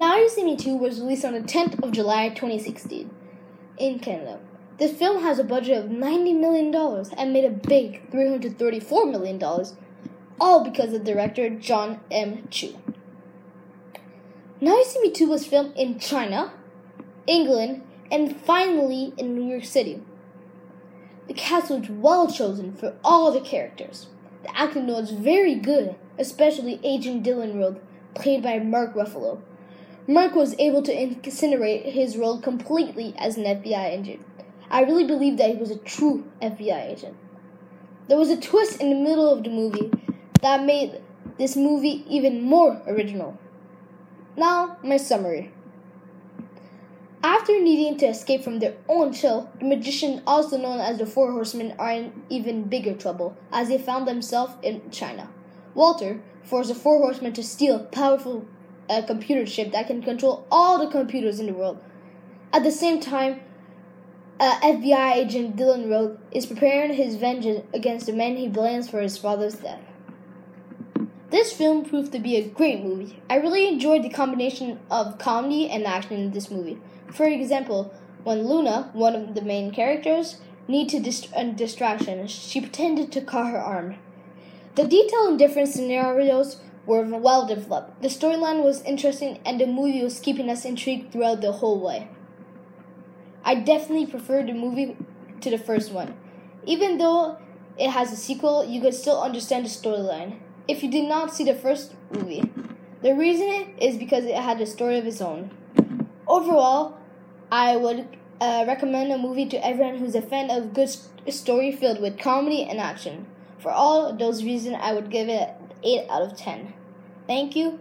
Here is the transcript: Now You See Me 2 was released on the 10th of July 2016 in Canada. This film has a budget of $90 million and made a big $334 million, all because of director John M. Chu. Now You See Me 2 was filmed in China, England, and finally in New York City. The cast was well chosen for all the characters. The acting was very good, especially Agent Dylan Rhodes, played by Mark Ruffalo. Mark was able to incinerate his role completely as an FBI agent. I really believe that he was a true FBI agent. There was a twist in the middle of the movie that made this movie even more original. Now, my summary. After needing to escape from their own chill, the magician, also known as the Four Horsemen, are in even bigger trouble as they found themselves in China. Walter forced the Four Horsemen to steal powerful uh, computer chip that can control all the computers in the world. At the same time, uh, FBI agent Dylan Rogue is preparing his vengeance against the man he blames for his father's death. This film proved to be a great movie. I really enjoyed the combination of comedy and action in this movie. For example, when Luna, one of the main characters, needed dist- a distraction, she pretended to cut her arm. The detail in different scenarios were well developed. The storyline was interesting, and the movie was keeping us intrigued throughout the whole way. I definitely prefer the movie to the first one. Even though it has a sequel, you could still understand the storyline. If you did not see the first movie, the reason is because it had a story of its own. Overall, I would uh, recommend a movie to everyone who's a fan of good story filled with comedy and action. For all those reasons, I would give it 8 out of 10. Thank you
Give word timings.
Now 0.00 0.16
You 0.16 0.30
See 0.30 0.44
Me 0.44 0.56
2 0.56 0.76
was 0.76 0.98
released 0.98 1.26
on 1.26 1.34
the 1.34 1.40
10th 1.40 1.82
of 1.82 1.92
July 1.92 2.30
2016 2.30 3.10
in 3.76 3.98
Canada. 3.98 4.40
This 4.78 4.96
film 4.96 5.22
has 5.22 5.38
a 5.38 5.44
budget 5.44 5.76
of 5.76 5.90
$90 5.90 6.40
million 6.40 6.74
and 7.18 7.32
made 7.34 7.44
a 7.44 7.50
big 7.50 8.10
$334 8.10 9.10
million, 9.10 9.38
all 10.40 10.64
because 10.64 10.94
of 10.94 11.04
director 11.04 11.50
John 11.50 12.00
M. 12.10 12.48
Chu. 12.48 12.78
Now 14.58 14.78
You 14.78 14.84
See 14.86 15.02
Me 15.02 15.10
2 15.10 15.28
was 15.28 15.44
filmed 15.44 15.76
in 15.76 15.98
China, 15.98 16.54
England, 17.26 17.82
and 18.10 18.34
finally 18.34 19.12
in 19.18 19.34
New 19.34 19.50
York 19.50 19.66
City. 19.66 20.02
The 21.28 21.34
cast 21.34 21.70
was 21.70 21.90
well 21.90 22.26
chosen 22.32 22.72
for 22.74 22.96
all 23.04 23.30
the 23.32 23.42
characters. 23.42 24.06
The 24.44 24.58
acting 24.58 24.86
was 24.86 25.10
very 25.10 25.56
good, 25.56 25.94
especially 26.18 26.80
Agent 26.82 27.22
Dylan 27.22 27.60
Rhodes, 27.60 27.80
played 28.14 28.42
by 28.42 28.60
Mark 28.60 28.94
Ruffalo. 28.94 29.42
Mark 30.06 30.34
was 30.34 30.54
able 30.58 30.82
to 30.82 30.94
incinerate 30.94 31.92
his 31.92 32.16
role 32.16 32.40
completely 32.40 33.14
as 33.18 33.36
an 33.36 33.44
FBI 33.44 33.98
agent. 33.98 34.24
I 34.70 34.82
really 34.82 35.06
believe 35.06 35.36
that 35.36 35.50
he 35.50 35.56
was 35.56 35.70
a 35.70 35.76
true 35.76 36.24
FBI 36.40 36.90
agent. 36.90 37.16
There 38.08 38.18
was 38.18 38.30
a 38.30 38.40
twist 38.40 38.80
in 38.80 38.90
the 38.90 38.96
middle 38.96 39.30
of 39.30 39.44
the 39.44 39.50
movie 39.50 39.90
that 40.42 40.64
made 40.64 41.00
this 41.38 41.56
movie 41.56 42.04
even 42.08 42.42
more 42.42 42.80
original. 42.86 43.38
Now, 44.36 44.78
my 44.82 44.96
summary. 44.96 45.52
After 47.22 47.60
needing 47.60 47.98
to 47.98 48.06
escape 48.06 48.42
from 48.42 48.60
their 48.60 48.76
own 48.88 49.12
chill, 49.12 49.50
the 49.58 49.66
magician, 49.66 50.22
also 50.26 50.56
known 50.56 50.80
as 50.80 50.98
the 50.98 51.06
Four 51.06 51.32
Horsemen, 51.32 51.74
are 51.78 51.92
in 51.92 52.22
even 52.30 52.64
bigger 52.64 52.94
trouble 52.94 53.36
as 53.52 53.68
they 53.68 53.76
found 53.76 54.08
themselves 54.08 54.54
in 54.62 54.90
China. 54.90 55.28
Walter 55.74 56.20
forced 56.42 56.70
the 56.70 56.74
Four 56.74 56.98
Horsemen 56.98 57.32
to 57.34 57.42
steal 57.42 57.80
powerful 57.80 58.46
uh, 58.90 59.02
computer 59.02 59.46
chip 59.46 59.72
that 59.72 59.86
can 59.86 60.02
control 60.02 60.46
all 60.50 60.78
the 60.78 60.90
computers 60.90 61.38
in 61.38 61.46
the 61.46 61.54
world. 61.54 61.80
At 62.52 62.64
the 62.64 62.72
same 62.72 63.00
time, 63.00 63.40
uh, 64.40 64.58
FBI 64.60 65.16
agent 65.16 65.56
Dylan 65.56 65.88
Rogue 65.88 66.18
is 66.32 66.46
preparing 66.46 66.94
his 66.94 67.16
vengeance 67.16 67.64
against 67.72 68.06
the 68.06 68.12
man 68.12 68.36
he 68.36 68.48
blames 68.48 68.90
for 68.90 69.00
his 69.00 69.16
father's 69.16 69.54
death. 69.54 69.80
This 71.30 71.52
film 71.52 71.84
proved 71.84 72.10
to 72.12 72.18
be 72.18 72.36
a 72.36 72.48
great 72.48 72.82
movie. 72.82 73.20
I 73.30 73.36
really 73.36 73.68
enjoyed 73.68 74.02
the 74.02 74.10
combination 74.10 74.80
of 74.90 75.18
comedy 75.18 75.70
and 75.70 75.86
action 75.86 76.18
in 76.18 76.32
this 76.32 76.50
movie. 76.50 76.78
For 77.12 77.26
example, 77.26 77.94
when 78.24 78.48
Luna, 78.48 78.90
one 78.92 79.14
of 79.14 79.34
the 79.34 79.42
main 79.42 79.70
characters, 79.70 80.40
needed 80.66 81.04
dist- 81.04 81.28
a 81.36 81.44
distraction, 81.44 82.26
she 82.26 82.60
pretended 82.60 83.12
to 83.12 83.20
cut 83.20 83.46
her 83.46 83.60
arm. 83.60 83.96
The 84.74 84.84
detail 84.84 85.28
in 85.28 85.36
different 85.36 85.68
scenarios 85.68 86.60
were 86.86 87.04
well 87.04 87.46
developed. 87.46 88.02
The 88.02 88.08
storyline 88.08 88.62
was 88.62 88.82
interesting, 88.82 89.38
and 89.44 89.60
the 89.60 89.66
movie 89.66 90.02
was 90.02 90.20
keeping 90.20 90.48
us 90.50 90.64
intrigued 90.64 91.12
throughout 91.12 91.40
the 91.40 91.52
whole 91.52 91.80
way. 91.80 92.08
I 93.44 93.54
definitely 93.54 94.06
prefer 94.06 94.42
the 94.44 94.52
movie 94.52 94.96
to 95.40 95.50
the 95.50 95.58
first 95.58 95.92
one. 95.92 96.14
Even 96.66 96.98
though 96.98 97.38
it 97.78 97.90
has 97.90 98.12
a 98.12 98.16
sequel, 98.16 98.64
you 98.64 98.80
could 98.80 98.94
still 98.94 99.22
understand 99.22 99.64
the 99.64 99.70
storyline. 99.70 100.38
If 100.68 100.82
you 100.82 100.90
did 100.90 101.08
not 101.08 101.34
see 101.34 101.44
the 101.44 101.54
first 101.54 101.94
movie, 102.12 102.50
the 103.02 103.14
reason 103.14 103.74
is 103.80 103.96
because 103.96 104.24
it 104.24 104.36
had 104.36 104.60
a 104.60 104.66
story 104.66 104.98
of 104.98 105.06
its 105.06 105.20
own. 105.20 105.50
Overall, 106.28 106.98
I 107.50 107.76
would 107.76 108.06
uh, 108.40 108.64
recommend 108.66 109.10
a 109.10 109.18
movie 109.18 109.46
to 109.46 109.66
everyone 109.66 109.96
who's 109.96 110.14
a 110.14 110.22
fan 110.22 110.50
of 110.50 110.74
good 110.74 110.94
story 111.28 111.72
filled 111.72 112.00
with 112.00 112.18
comedy 112.18 112.64
and 112.64 112.78
action. 112.78 113.26
For 113.58 113.70
all 113.70 114.14
those 114.14 114.44
reasons, 114.44 114.76
I 114.80 114.92
would 114.92 115.10
give 115.10 115.28
it 115.28 115.50
8 115.82 116.06
out 116.10 116.22
of 116.22 116.36
10. 116.36 116.72
Thank 117.26 117.56
you 117.56 117.80